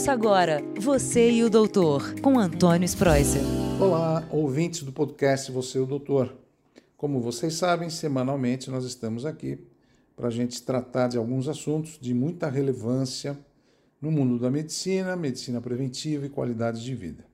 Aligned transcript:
Ouça 0.00 0.12
agora 0.12 0.62
Você 0.80 1.30
e 1.30 1.44
o 1.44 1.50
Doutor, 1.50 2.18
com 2.22 2.38
Antônio 2.38 2.86
Spreuser. 2.86 3.42
Olá, 3.78 4.26
ouvintes 4.30 4.82
do 4.82 4.90
podcast 4.90 5.52
Você 5.52 5.76
e 5.76 5.82
o 5.82 5.84
Doutor. 5.84 6.34
Como 6.96 7.20
vocês 7.20 7.52
sabem, 7.52 7.90
semanalmente 7.90 8.70
nós 8.70 8.86
estamos 8.86 9.26
aqui 9.26 9.62
para 10.16 10.28
a 10.28 10.30
gente 10.30 10.62
tratar 10.62 11.08
de 11.08 11.18
alguns 11.18 11.48
assuntos 11.48 11.98
de 12.00 12.14
muita 12.14 12.48
relevância 12.48 13.38
no 14.00 14.10
mundo 14.10 14.38
da 14.38 14.50
medicina, 14.50 15.14
medicina 15.16 15.60
preventiva 15.60 16.24
e 16.24 16.30
qualidade 16.30 16.82
de 16.82 16.94
vida. 16.94 17.26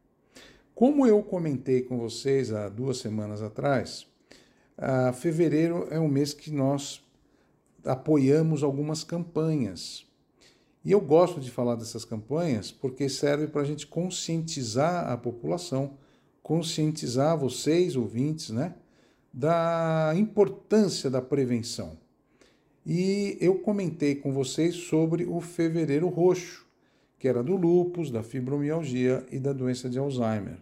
Como 0.75 1.07
eu 1.07 1.23
comentei 1.23 1.83
com 1.83 1.96
vocês 1.96 2.53
há 2.53 2.69
duas 2.69 2.98
semanas 2.98 3.43
atrás, 3.43 4.09
fevereiro 5.14 5.87
é 5.89 6.01
um 6.01 6.09
mês 6.09 6.35
que 6.35 6.51
nós 6.51 7.01
apoiamos 7.85 8.64
algumas 8.64 9.05
campanhas 9.05 10.05
e 10.87 10.93
eu 10.93 11.00
gosto 11.00 11.41
de 11.41 11.50
falar 11.50 11.75
dessas 11.75 12.05
campanhas 12.05 12.71
porque 12.71 13.09
serve 13.09 13.48
para 13.48 13.62
a 13.62 13.65
gente 13.65 13.88
conscientizar 13.88 15.10
a 15.10 15.16
população, 15.16 15.98
conscientizar 16.45 17.37
vocês, 17.37 17.97
ouvintes, 17.97 18.51
né, 18.51 18.73
da 19.33 20.12
importância 20.16 21.10
da 21.10 21.20
prevenção. 21.20 21.98
E 22.87 23.37
eu 23.41 23.57
comentei 23.57 24.15
com 24.15 24.33
vocês 24.33 24.77
sobre 24.77 25.24
o 25.24 25.41
fevereiro 25.41 26.07
roxo, 26.07 26.65
que 27.18 27.27
era 27.27 27.43
do 27.43 27.57
lúpus, 27.57 28.09
da 28.09 28.23
fibromialgia 28.23 29.27
e 29.32 29.41
da 29.41 29.52
doença 29.52 29.91
de 29.91 29.98
Alzheimer. 29.98 30.59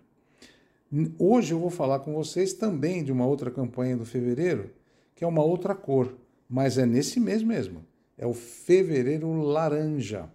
Hoje 1.18 1.52
eu 1.52 1.60
vou 1.60 1.68
falar 1.68 1.98
com 1.98 2.14
vocês 2.14 2.54
também 2.54 3.04
de 3.04 3.12
uma 3.12 3.26
outra 3.26 3.50
campanha 3.50 3.94
do 3.94 4.06
fevereiro, 4.06 4.70
que 5.14 5.22
é 5.22 5.26
uma 5.26 5.44
outra 5.44 5.74
cor, 5.74 6.14
mas 6.48 6.78
é 6.78 6.86
nesse 6.86 7.20
mês 7.20 7.42
mesmo 7.42 7.84
é 8.16 8.26
o 8.26 8.34
fevereiro 8.34 9.32
laranja, 9.42 10.28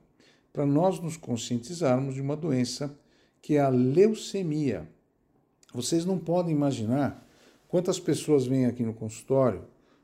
para 0.52 0.66
nós 0.66 1.00
nos 1.00 1.18
conscientizarmos 1.18 2.16
de 2.16 2.22
uma 2.22 2.36
doença 2.36 2.98
que 3.42 3.56
é 3.56 3.62
a 3.62 3.70
leucemia. 3.70 4.88
Vocês 5.74 6.06
não 6.06 6.18
podem 6.18 6.54
imaginar 6.54 7.26
quantas 7.68 8.00
pessoas 8.00 8.46
vêm 8.46 8.66
aqui 8.66 8.84
no 8.84 8.94
consultório, 8.94 9.64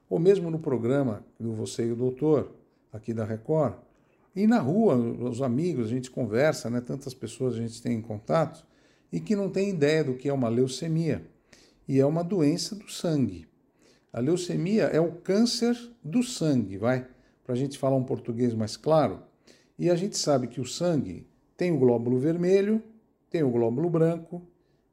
ou 0.10 0.20
mesmo 0.20 0.52
no 0.52 0.60
programa 0.60 1.26
do 1.40 1.54
Você 1.54 1.88
e 1.88 1.92
o 1.92 1.96
Doutor, 1.96 2.52
aqui 2.94 3.14
da 3.14 3.26
Record, 3.26 3.76
e 4.36 4.46
na 4.46 4.60
rua, 4.60 4.96
os 4.96 5.42
amigos, 5.42 5.86
a 5.86 5.90
gente 5.90 6.12
conversa, 6.12 6.70
né? 6.70 6.82
tantas 6.82 7.14
pessoas 7.14 7.56
a 7.56 7.58
gente 7.58 7.82
tem 7.82 7.94
em 7.94 8.02
contato, 8.02 8.66
e 9.12 9.20
que 9.20 9.36
não 9.36 9.50
tem 9.50 9.70
ideia 9.70 10.04
do 10.04 10.16
que 10.16 10.28
é 10.28 10.34
uma 10.34 10.50
leucemia. 10.50 11.26
E 11.88 12.00
é 12.00 12.06
uma 12.06 12.24
doença 12.24 12.76
do 12.76 12.92
sangue. 12.92 13.48
A 14.12 14.20
leucemia 14.20 14.84
é 14.86 15.00
o 15.00 15.14
câncer 15.14 15.78
do 16.04 16.22
sangue, 16.22 16.78
vai? 16.78 17.08
Para 17.46 17.54
a 17.54 17.58
gente 17.58 17.78
falar 17.78 17.96
um 17.96 18.04
português 18.04 18.54
mais 18.56 18.76
claro. 18.76 19.22
E 19.78 19.90
a 19.90 19.96
gente 19.96 20.18
sabe 20.18 20.48
que 20.48 20.60
o 20.60 20.66
sangue 20.66 21.28
tem 21.56 21.72
o 21.72 21.78
glóbulo 21.78 22.18
vermelho, 22.18 22.82
tem 23.30 23.44
o 23.44 23.52
glóbulo 23.52 23.90
branco 23.90 24.42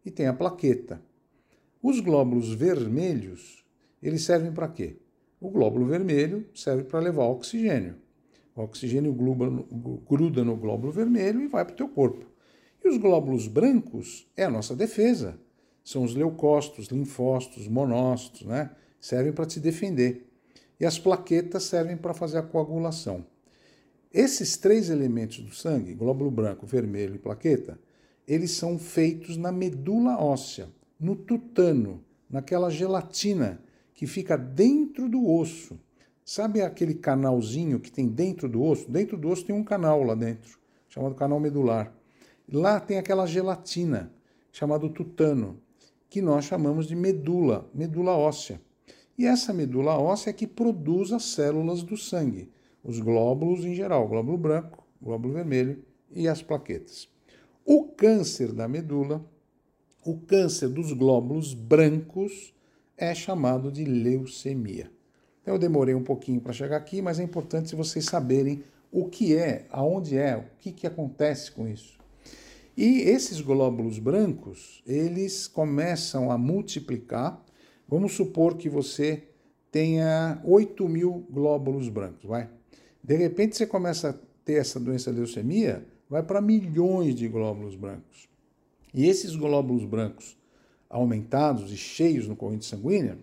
e 0.05 0.11
tem 0.11 0.27
a 0.27 0.35
plaqueta. 0.35 1.03
Os 1.83 1.99
glóbulos 1.99 2.53
vermelhos, 2.53 3.65
eles 4.03 4.23
servem 4.23 4.53
para 4.53 4.69
quê? 4.69 4.99
O 5.41 5.49
glóbulo 5.51 5.87
vermelho 5.87 6.47
serve 6.55 6.85
para 6.85 7.01
levar 7.01 7.25
oxigênio. 7.25 7.97
O 8.55 8.63
oxigênio 8.63 9.13
gruda 9.13 10.45
no 10.45 10.57
glóbulo 10.57 10.93
vermelho 10.93 11.41
e 11.41 11.49
vai 11.49 11.65
para 11.65 11.73
o 11.73 11.77
teu 11.77 11.89
corpo. 11.89 12.27
E 12.85 12.89
os 12.89 12.99
glóbulos 12.99 13.49
brancos 13.49 14.29
é 14.37 14.45
a 14.45 14.51
nossa 14.51 14.77
defesa. 14.77 15.41
São 15.83 16.05
os 16.05 16.15
leucócitos, 16.15 16.89
linfócitos, 16.89 17.67
monócitos, 17.67 18.43
né? 18.43 18.71
Servem 19.01 19.33
para 19.33 19.47
te 19.47 19.59
defender 19.59 20.32
e 20.83 20.85
as 20.85 20.99
plaquetas 20.99 21.63
servem 21.63 21.97
para 21.97 22.13
fazer 22.13 22.39
a 22.39 22.43
coagulação. 22.43 23.25
Esses 24.13 24.57
três 24.57 24.91
elementos 24.91 25.39
do 25.39 25.55
sangue, 25.55 25.95
glóbulo 25.95 26.29
branco, 26.29 26.67
vermelho 26.67 27.15
e 27.15 27.19
plaqueta, 27.19 27.79
eles 28.27 28.51
são 28.51 28.77
feitos 28.81 29.37
na 29.37 29.53
medula 29.53 30.19
óssea, 30.19 30.69
no 30.99 31.15
tutano, 31.15 32.03
naquela 32.29 32.69
gelatina 32.69 33.63
que 33.95 34.09
fica 34.09 34.37
dentro 34.37 35.09
do 35.09 35.25
osso. 35.31 35.79
Sabe 36.25 36.61
aquele 36.61 36.95
canalzinho 36.95 37.79
que 37.79 37.93
tem 37.93 38.09
dentro 38.09 38.49
do 38.49 38.61
osso? 38.61 38.91
Dentro 38.91 39.17
do 39.17 39.29
osso 39.29 39.45
tem 39.45 39.55
um 39.55 39.63
canal 39.63 40.03
lá 40.03 40.17
dentro, 40.17 40.59
chamado 40.89 41.15
canal 41.15 41.39
medular. 41.39 41.95
Lá 42.53 42.81
tem 42.81 42.99
aquela 42.99 43.25
gelatina, 43.25 44.13
chamado 44.51 44.89
tutano, 44.89 45.61
que 46.11 46.21
nós 46.21 46.45
chamamos 46.45 46.89
de 46.89 46.97
medula, 46.97 47.71
medula 47.73 48.17
óssea. 48.17 48.61
E 49.23 49.25
essa 49.25 49.53
medula 49.53 49.97
óssea 49.97 50.31
é 50.31 50.33
que 50.33 50.49
produz 50.49 51.13
as 51.13 51.23
células 51.27 51.85
do 51.85 51.97
sangue, 51.97 52.51
os 52.83 52.99
glóbulos 52.99 53.65
em 53.65 53.73
geral, 53.73 54.09
glóbulo 54.09 54.37
branco, 54.37 54.85
glóbulo 55.01 55.35
vermelho 55.35 55.81
e 56.11 56.27
as 56.27 56.43
plaquetas. 56.43 57.09
O 57.65 57.85
câncer 57.85 58.53
da 58.53 58.67
medula, 58.67 59.25
o 60.05 60.19
câncer 60.19 60.69
dos 60.71 60.93
glóbulos 60.93 61.55
brancos, 61.55 62.53
é 62.97 63.15
chamado 63.15 63.71
de 63.71 63.85
leucemia. 63.85 64.91
Eu 65.47 65.57
demorei 65.57 65.95
um 65.95 66.03
pouquinho 66.03 66.41
para 66.41 66.53
chegar 66.53 66.79
aqui, 66.79 67.01
mas 67.01 67.21
é 67.21 67.23
importante 67.23 67.77
vocês 67.77 68.07
saberem 68.07 68.65
o 68.91 69.05
que 69.05 69.37
é, 69.37 69.67
aonde 69.71 70.19
é, 70.19 70.37
o 70.37 70.43
que, 70.59 70.73
que 70.73 70.85
acontece 70.85 71.53
com 71.53 71.69
isso. 71.69 71.97
E 72.77 73.03
esses 73.03 73.41
glóbulos 73.41 74.01
brancos, 74.01 74.83
eles 74.85 75.47
começam 75.47 76.29
a 76.29 76.37
multiplicar 76.37 77.41
Vamos 77.93 78.15
supor 78.15 78.57
que 78.57 78.71
você 78.71 79.23
tenha 79.71 80.41
8 80.47 80.89
mil 80.89 81.27
glóbulos 81.29 81.91
brancos, 81.91 82.25
vai? 82.25 82.49
De 83.05 83.15
repente 83.15 83.55
você 83.55 83.67
começa 83.67 84.09
a 84.09 84.15
ter 84.47 84.55
essa 84.55 84.81
doença 84.81 85.11
leucemia, 85.11 85.87
vai 86.09 86.23
para 86.23 86.41
milhões 86.41 87.15
de 87.15 87.29
glóbulos 87.29 87.77
brancos. 87.77 88.31
E 88.95 89.07
esses 89.07 89.37
glóbulos 89.37 89.85
brancos 89.85 90.39
aumentados 90.89 91.71
e 91.71 91.77
cheios 91.77 92.27
no 92.27 92.35
corrente 92.35 92.65
sanguínea, 92.65 93.19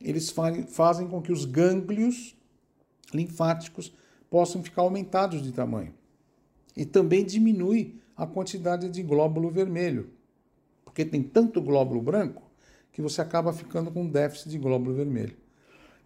eles 0.00 0.32
fazem 0.68 1.08
com 1.08 1.20
que 1.20 1.32
os 1.32 1.44
gânglios 1.44 2.38
linfáticos 3.12 3.92
possam 4.30 4.62
ficar 4.62 4.82
aumentados 4.82 5.42
de 5.42 5.50
tamanho. 5.50 5.92
E 6.76 6.84
também 6.84 7.24
diminui 7.24 8.00
a 8.16 8.24
quantidade 8.24 8.88
de 8.88 9.02
glóbulo 9.02 9.50
vermelho, 9.50 10.10
porque 10.84 11.04
tem 11.04 11.24
tanto 11.24 11.60
glóbulo 11.60 12.00
branco 12.00 12.45
que 12.96 13.02
você 13.02 13.20
acaba 13.20 13.52
ficando 13.52 13.90
com 13.90 14.08
déficit 14.08 14.48
de 14.48 14.58
glóbulo 14.58 14.94
vermelho. 14.94 15.36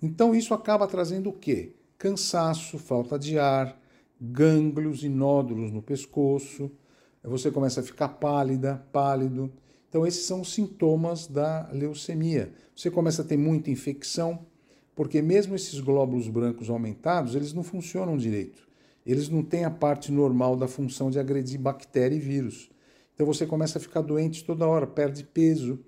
Então 0.03 0.35
isso 0.35 0.53
acaba 0.53 0.89
trazendo 0.89 1.31
o 1.31 1.33
quê? 1.33 1.77
Cansaço, 1.97 2.81
falta 2.81 3.17
de 3.17 3.39
ar, 3.39 3.81
gânglios 4.21 5.05
e 5.05 5.09
nódulos 5.09 5.71
no 5.71 5.81
pescoço, 5.81 6.69
você 7.23 7.49
começa 7.49 7.79
a 7.79 7.85
ficar 7.85 8.09
pálida, 8.09 8.85
pálido. 8.91 9.53
Então 9.89 10.05
esses 10.05 10.25
são 10.25 10.41
os 10.41 10.53
sintomas 10.53 11.29
da 11.29 11.71
leucemia. 11.73 12.53
Você 12.75 12.91
começa 12.91 13.23
a 13.23 13.25
ter 13.25 13.37
muita 13.37 13.71
infecção, 13.71 14.45
porque 14.97 15.23
mesmo 15.23 15.55
esses 15.55 15.79
glóbulos 15.79 16.27
brancos 16.27 16.69
aumentados, 16.69 17.37
eles 17.37 17.53
não 17.53 17.63
funcionam 17.63 18.17
direito. 18.17 18.67
Eles 19.07 19.29
não 19.29 19.45
têm 19.45 19.65
a 19.65 19.71
parte 19.71 20.11
normal 20.11 20.57
da 20.57 20.67
função 20.67 21.09
de 21.09 21.21
agredir 21.21 21.61
bactéria 21.61 22.17
e 22.17 22.19
vírus. 22.19 22.69
Então 23.15 23.25
você 23.25 23.47
começa 23.47 23.79
a 23.79 23.81
ficar 23.81 24.01
doente 24.01 24.43
toda 24.45 24.67
hora, 24.67 24.89
perde 24.89 25.23
peso, 25.23 25.79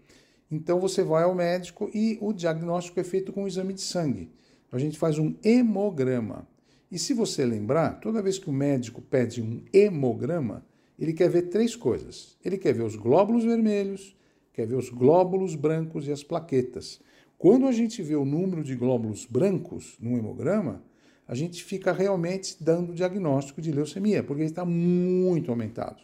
então 0.53 0.79
você 0.79 1.03
vai 1.03 1.23
ao 1.23 1.35
médico 1.35 1.91
e 1.95 2.19
o 2.21 2.31
diagnóstico 2.31 3.01
é 3.01 3.05
feito 3.05 3.33
com 3.33 3.45
um 3.45 3.49
exame 3.49 3.73
de 3.73 3.81
sangue. 3.81 4.31
A 4.71 4.79
gente 4.79 4.99
faz 4.99 5.19
um 5.19 5.35
hemograma. 5.43 6.47
E 6.91 6.99
se 6.99 7.15
você 7.15 7.47
lembrar, 7.47 8.01
toda 8.01 8.21
vez 8.21 8.39
que 8.39 8.51
o 8.51 8.53
médico 8.53 9.01
pede 9.01 9.41
um 9.41 9.63
hemograma, 9.73 10.63
ele 10.99 11.15
quer 11.15 11.31
ver 11.31 11.49
três 11.49 11.75
coisas. 11.75 12.37
Ele 12.45 12.59
quer 12.59 12.75
ver 12.75 12.83
os 12.83 12.97
glóbulos 12.97 13.45
vermelhos, 13.45 14.15
quer 14.53 14.67
ver 14.67 14.75
os 14.75 14.91
glóbulos 14.91 15.55
brancos 15.55 16.07
e 16.07 16.13
as 16.13 16.23
plaquetas. 16.23 17.01
Quando 17.39 17.67
a 17.67 17.73
gente 17.73 18.03
vê 18.03 18.15
o 18.15 18.27
número 18.27 18.63
de 18.63 18.77
glóbulos 18.77 19.25
brancos 19.25 19.97
no 19.99 20.19
hemograma, 20.19 20.85
a 21.27 21.35
gente 21.35 21.65
fica 21.65 21.93
realmente 21.93 22.57
dando 22.61 22.93
diagnóstico 22.93 23.63
de 23.63 23.73
leucemia, 23.73 24.23
porque 24.23 24.43
ele 24.43 24.51
está 24.51 24.67
muito 24.67 25.51
aumentado. 25.51 26.03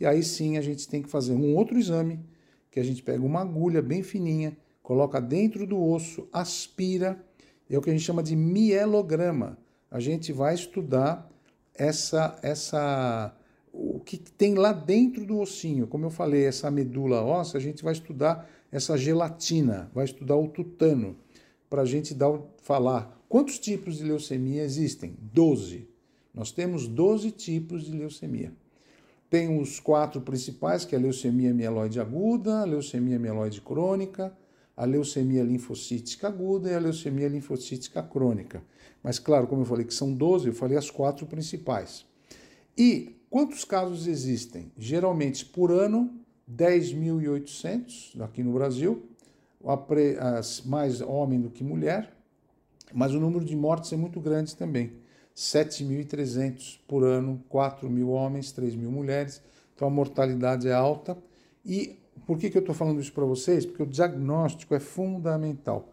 E 0.00 0.06
aí 0.06 0.22
sim 0.22 0.56
a 0.56 0.62
gente 0.62 0.88
tem 0.88 1.02
que 1.02 1.10
fazer 1.10 1.34
um 1.34 1.54
outro 1.54 1.78
exame 1.78 2.18
que 2.74 2.80
a 2.80 2.82
gente 2.82 3.04
pega 3.04 3.24
uma 3.24 3.42
agulha 3.42 3.80
bem 3.80 4.02
fininha, 4.02 4.56
coloca 4.82 5.20
dentro 5.20 5.64
do 5.64 5.80
osso, 5.80 6.26
aspira, 6.32 7.24
é 7.70 7.78
o 7.78 7.80
que 7.80 7.88
a 7.88 7.92
gente 7.92 8.02
chama 8.02 8.20
de 8.20 8.34
mielograma. 8.34 9.56
A 9.88 10.00
gente 10.00 10.32
vai 10.32 10.54
estudar 10.54 11.30
essa 11.72 12.36
essa 12.42 13.32
o 13.72 14.00
que 14.00 14.18
tem 14.18 14.56
lá 14.56 14.72
dentro 14.72 15.24
do 15.24 15.38
ossinho. 15.38 15.86
Como 15.86 16.04
eu 16.04 16.10
falei, 16.10 16.46
essa 16.46 16.68
medula 16.68 17.22
óssea, 17.22 17.58
a 17.58 17.62
gente 17.62 17.84
vai 17.84 17.92
estudar 17.92 18.50
essa 18.72 18.98
gelatina, 18.98 19.88
vai 19.94 20.04
estudar 20.04 20.34
o 20.34 20.48
tutano, 20.48 21.16
para 21.70 21.82
a 21.82 21.86
gente 21.86 22.12
dar, 22.12 22.40
falar 22.60 23.24
quantos 23.28 23.56
tipos 23.56 23.98
de 23.98 24.04
leucemia 24.04 24.64
existem? 24.64 25.16
Doze. 25.20 25.88
Nós 26.34 26.50
temos 26.50 26.88
12 26.88 27.30
tipos 27.30 27.84
de 27.84 27.92
leucemia. 27.92 28.52
Tem 29.30 29.60
os 29.60 29.80
quatro 29.80 30.20
principais, 30.20 30.84
que 30.84 30.94
é 30.94 30.98
a 30.98 31.00
leucemia 31.00 31.52
mieloide 31.52 32.00
aguda, 32.00 32.60
a 32.60 32.64
leucemia 32.64 33.18
mieloide 33.18 33.60
crônica, 33.60 34.32
a 34.76 34.84
leucemia 34.84 35.42
linfocítica 35.42 36.28
aguda 36.28 36.70
e 36.70 36.74
a 36.74 36.78
leucemia 36.78 37.28
linfocítica 37.28 38.02
crônica. 38.02 38.62
Mas, 39.02 39.18
claro, 39.18 39.46
como 39.46 39.62
eu 39.62 39.66
falei 39.66 39.84
que 39.84 39.94
são 39.94 40.12
12, 40.12 40.48
eu 40.48 40.54
falei 40.54 40.78
as 40.78 40.90
quatro 40.90 41.26
principais. 41.26 42.06
E 42.76 43.14
Quantos 43.34 43.64
casos 43.64 44.06
existem? 44.06 44.70
Geralmente 44.78 45.44
por 45.44 45.72
ano, 45.72 46.08
10.800 46.48 48.20
aqui 48.20 48.44
no 48.44 48.52
Brasil, 48.52 49.08
mais 50.64 51.00
homem 51.00 51.40
do 51.40 51.50
que 51.50 51.64
mulher, 51.64 52.16
mas 52.92 53.12
o 53.12 53.18
número 53.18 53.44
de 53.44 53.56
mortes 53.56 53.92
é 53.92 53.96
muito 53.96 54.20
grande 54.20 54.54
também. 54.54 54.92
7.300 55.34 56.78
por 56.86 57.04
ano, 57.04 57.42
4 57.48 57.90
mil 57.90 58.10
homens, 58.10 58.52
3 58.52 58.76
mil 58.76 58.90
mulheres, 58.90 59.42
então 59.74 59.88
a 59.88 59.90
mortalidade 59.90 60.68
é 60.68 60.72
alta. 60.72 61.16
E 61.64 61.98
por 62.26 62.38
que, 62.38 62.50
que 62.50 62.56
eu 62.56 62.60
estou 62.60 62.74
falando 62.74 63.00
isso 63.00 63.12
para 63.12 63.24
vocês? 63.24 63.66
Porque 63.66 63.82
o 63.82 63.86
diagnóstico 63.86 64.74
é 64.74 64.80
fundamental. 64.80 65.90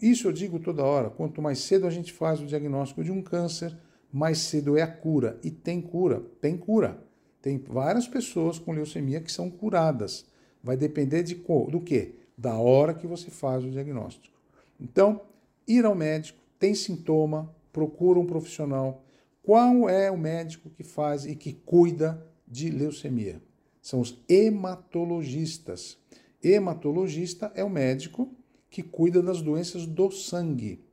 Isso 0.00 0.26
eu 0.26 0.32
digo 0.32 0.58
toda 0.58 0.84
hora: 0.84 1.10
quanto 1.10 1.40
mais 1.40 1.58
cedo 1.60 1.86
a 1.86 1.90
gente 1.90 2.12
faz 2.12 2.40
o 2.40 2.46
diagnóstico 2.46 3.04
de 3.04 3.12
um 3.12 3.22
câncer, 3.22 3.76
mais 4.12 4.38
cedo 4.38 4.76
é 4.76 4.82
a 4.82 4.86
cura. 4.86 5.38
E 5.42 5.50
tem 5.50 5.80
cura, 5.80 6.22
tem 6.40 6.56
cura. 6.56 7.02
Tem 7.40 7.58
várias 7.58 8.06
pessoas 8.06 8.58
com 8.58 8.72
leucemia 8.72 9.20
que 9.20 9.32
são 9.32 9.50
curadas. 9.50 10.26
Vai 10.62 10.76
depender 10.76 11.22
de 11.22 11.34
do 11.34 11.80
quê? 11.80 12.16
Da 12.36 12.54
hora 12.54 12.92
que 12.92 13.06
você 13.06 13.30
faz 13.30 13.64
o 13.64 13.70
diagnóstico. 13.70 14.36
Então, 14.78 15.22
ir 15.66 15.84
ao 15.84 15.94
médico, 15.94 16.38
tem 16.58 16.74
sintoma, 16.74 17.54
procura 17.72 18.18
um 18.18 18.26
profissional. 18.26 19.04
Qual 19.42 19.88
é 19.88 20.10
o 20.10 20.18
médico 20.18 20.70
que 20.70 20.82
faz 20.82 21.24
e 21.24 21.34
que 21.34 21.52
cuida 21.52 22.26
de 22.46 22.70
leucemia? 22.70 23.42
São 23.80 24.00
os 24.00 24.22
hematologistas. 24.28 25.98
Hematologista 26.42 27.50
é 27.54 27.64
o 27.64 27.70
médico 27.70 28.34
que 28.68 28.82
cuida 28.82 29.22
das 29.22 29.42
doenças 29.42 29.86
do 29.86 30.10
sangue. 30.10 30.84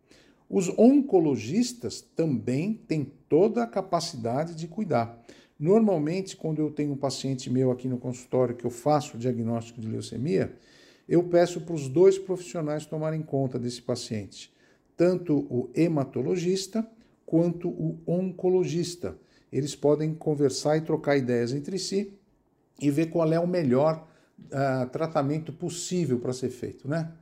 Os 0.49 0.69
oncologistas 0.77 2.01
também 2.01 2.73
têm 2.73 3.11
toda 3.27 3.63
a 3.63 3.67
capacidade 3.67 4.55
de 4.55 4.67
cuidar. 4.67 5.21
Normalmente, 5.59 6.37
quando 6.37 6.59
eu 6.59 6.71
tenho 6.71 6.93
um 6.93 6.97
paciente 6.97 7.49
meu 7.49 7.71
aqui 7.71 7.87
no 7.87 7.97
consultório 7.97 8.55
que 8.55 8.65
eu 8.65 8.69
faço 8.69 9.17
o 9.17 9.19
diagnóstico 9.19 9.81
de 9.81 9.87
leucemia, 9.87 10.55
eu 11.07 11.23
peço 11.23 11.61
para 11.61 11.73
os 11.73 11.87
dois 11.87 12.17
profissionais 12.17 12.85
tomarem 12.85 13.21
conta 13.21 13.57
desse 13.57 13.81
paciente, 13.81 14.53
tanto 14.97 15.37
o 15.49 15.69
hematologista 15.75 16.85
quanto 17.25 17.69
o 17.69 17.99
oncologista. 18.07 19.15
Eles 19.51 19.75
podem 19.75 20.13
conversar 20.13 20.75
e 20.77 20.81
trocar 20.81 21.15
ideias 21.15 21.53
entre 21.53 21.77
si 21.77 22.17
e 22.81 22.91
ver 22.91 23.05
qual 23.07 23.31
é 23.31 23.39
o 23.39 23.47
melhor 23.47 24.07
uh, 24.45 24.89
tratamento 24.89 25.53
possível 25.53 26.19
para 26.19 26.33
ser 26.33 26.49
feito, 26.49 26.87
né? 26.87 27.13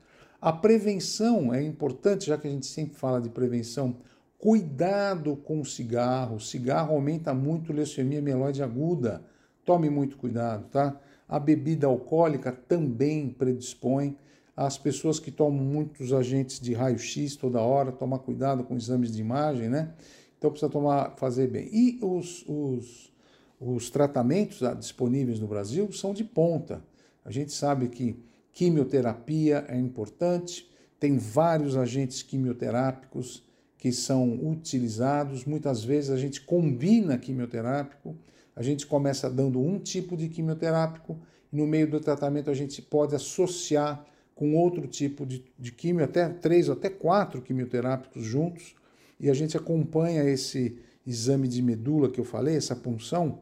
A 0.42 0.54
prevenção 0.54 1.54
é 1.54 1.62
importante, 1.64 2.28
já 2.28 2.38
que 2.38 2.48
a 2.48 2.52
gente 2.52 2.68
sempre 2.68 2.96
fala 2.96 3.20
de 3.20 3.30
prevenção. 3.30 3.98
Cuidado 4.38 5.36
com 5.38 5.60
o 5.60 5.66
cigarro. 5.66 6.36
O 6.36 6.40
cigarro 6.40 6.94
aumenta 6.94 7.34
muito 7.34 7.72
a 7.72 7.76
leucemia 7.76 8.22
mieloide 8.22 8.62
aguda. 8.62 9.24
Tome 9.64 9.90
muito 9.90 10.18
cuidado, 10.18 10.68
tá? 10.70 11.00
A 11.28 11.40
bebida 11.40 11.88
alcoólica 11.88 12.52
também 12.52 13.30
predispõe. 13.30 14.18
As 14.56 14.78
pessoas 14.78 15.20
que 15.20 15.32
tomam 15.32 15.64
muitos 15.64 16.14
agentes 16.14 16.60
de 16.60 16.74
raio-x 16.74 17.36
toda 17.36 17.60
hora, 17.60 17.92
tomar 17.92 18.20
cuidado 18.20 18.64
com 18.64 18.76
exames 18.76 19.14
de 19.14 19.22
imagem, 19.22 19.68
né? 19.68 19.94
Então 20.38 20.50
precisa 20.50 20.72
tomar, 20.72 21.16
fazer 21.18 21.48
bem. 21.48 21.70
E 21.72 22.00
os, 22.02 22.46
os, 22.48 23.14
os 23.60 23.90
tratamentos 23.90 24.60
disponíveis 24.78 25.40
no 25.40 25.48
Brasil 25.48 25.92
são 25.92 26.14
de 26.14 26.24
ponta. 26.24 26.82
A 27.24 27.32
gente 27.32 27.52
sabe 27.52 27.90
que 27.90 28.24
Quimioterapia 28.56 29.66
é 29.68 29.78
importante, 29.78 30.66
tem 30.98 31.18
vários 31.18 31.76
agentes 31.76 32.24
quimioterápicos 32.24 33.44
que 33.78 33.92
são 33.92 34.34
utilizados. 34.50 35.44
Muitas 35.44 35.84
vezes 35.84 36.10
a 36.10 36.16
gente 36.16 36.40
combina 36.40 37.18
quimioterápico, 37.18 38.16
a 38.56 38.64
gente 38.64 38.88
começa 38.88 39.30
dando 39.30 39.60
um 39.60 39.78
tipo 39.78 40.16
de 40.16 40.30
quimioterápico 40.30 41.20
e 41.52 41.58
no 41.58 41.68
meio 41.68 41.92
do 41.92 42.00
tratamento 42.00 42.50
a 42.50 42.54
gente 42.54 42.82
pode 42.82 43.14
associar 43.14 44.06
com 44.36 44.56
outro 44.56 44.86
tipo 44.86 45.26
de, 45.26 45.44
de 45.58 45.74
até 46.04 46.30
três, 46.30 46.70
até 46.70 46.90
quatro 46.90 47.42
quimioterápicos 47.42 48.24
juntos, 48.24 48.76
e 49.20 49.30
a 49.30 49.34
gente 49.34 49.56
acompanha 49.56 50.24
esse 50.24 50.78
exame 51.08 51.48
de 51.48 51.62
medula 51.62 52.10
que 52.10 52.20
eu 52.20 52.26
falei, 52.26 52.58
essa 52.58 52.76
punção, 52.76 53.40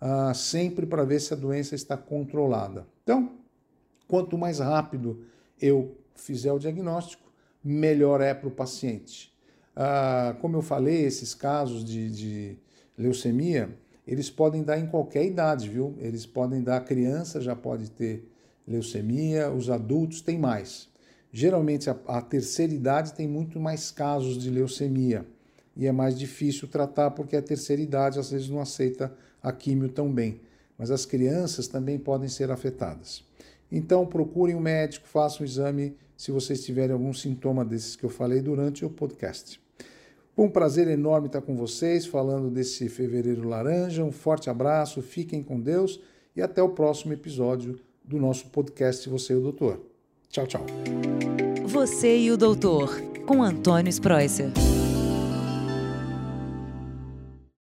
ah, 0.00 0.32
sempre 0.32 0.86
para 0.86 1.04
ver 1.04 1.20
se 1.20 1.34
a 1.34 1.36
doença 1.36 1.74
está 1.74 1.96
controlada. 1.96 2.86
Então, 3.02 3.36
Quanto 4.06 4.38
mais 4.38 4.60
rápido 4.60 5.24
eu 5.60 5.96
fizer 6.14 6.52
o 6.52 6.58
diagnóstico, 6.58 7.30
melhor 7.62 8.20
é 8.20 8.32
para 8.32 8.48
o 8.48 8.52
paciente. 8.52 9.34
Ah, 9.74 10.36
como 10.40 10.56
eu 10.56 10.62
falei, 10.62 11.04
esses 11.04 11.34
casos 11.34 11.84
de, 11.84 12.10
de, 12.10 12.58
leucemia, 12.96 13.76
eles 14.06 14.30
podem 14.30 14.62
dar 14.62 14.78
em 14.78 14.86
qualquer 14.86 15.24
idade, 15.24 15.68
viu? 15.68 15.94
Eles 15.98 16.24
podem 16.24 16.62
dar, 16.62 16.76
a 16.76 16.80
criança 16.80 17.40
já 17.40 17.56
pode 17.56 17.90
ter 17.90 18.30
leucemia, 18.66 19.50
os 19.50 19.70
adultos 19.70 20.20
têm 20.20 20.38
mais. 20.38 20.88
Geralmente 21.32 21.90
a, 21.90 21.96
a 22.06 22.20
terceira 22.20 22.72
idade 22.72 23.12
tem 23.12 23.28
muito 23.28 23.60
mais 23.60 23.90
casos 23.90 24.38
de 24.38 24.50
leucemia 24.50 25.26
e 25.76 25.86
é 25.86 25.92
mais 25.92 26.18
difícil 26.18 26.66
tratar 26.66 27.10
porque 27.10 27.36
a 27.36 27.42
terceira 27.42 27.82
idade 27.82 28.18
às 28.18 28.30
vezes 28.30 28.48
não 28.48 28.60
aceita 28.60 29.12
a 29.42 29.52
químio 29.52 29.88
tão 29.88 30.10
bem. 30.10 30.40
Mas 30.78 30.90
as 30.90 31.04
crianças 31.04 31.68
também 31.68 31.98
podem 31.98 32.28
ser 32.28 32.50
afetadas. 32.50 33.22
Então 33.70 34.06
procurem 34.06 34.56
um 34.56 34.60
médico, 34.60 35.06
façam 35.06 35.42
um 35.42 35.44
exame 35.44 35.94
se 36.16 36.30
vocês 36.30 36.64
tiverem 36.64 36.92
algum 36.92 37.12
sintoma 37.12 37.64
desses 37.64 37.94
que 37.94 38.04
eu 38.04 38.10
falei 38.10 38.40
durante 38.40 38.84
o 38.84 38.90
podcast. 38.90 39.60
um 40.38 40.48
prazer 40.48 40.86
enorme 40.88 41.28
estar 41.28 41.40
com 41.40 41.56
vocês 41.56 42.06
falando 42.06 42.50
desse 42.50 42.88
fevereiro 42.88 43.48
laranja. 43.48 44.04
Um 44.04 44.12
forte 44.12 44.50
abraço, 44.50 45.02
fiquem 45.02 45.42
com 45.42 45.60
Deus 45.60 46.00
e 46.34 46.42
até 46.42 46.62
o 46.62 46.70
próximo 46.70 47.12
episódio 47.12 47.78
do 48.06 48.18
nosso 48.18 48.46
podcast 48.46 49.08
Você 49.08 49.32
e 49.32 49.36
o 49.36 49.40
Doutor. 49.40 49.80
Tchau, 50.30 50.46
tchau. 50.46 50.66
Você 51.64 52.18
e 52.18 52.30
o 52.30 52.36
Doutor, 52.36 53.00
com 53.26 53.42
Antônio 53.42 53.90
Spreuser. 53.90 54.50